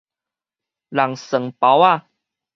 [0.89, 2.07] 籠床包仔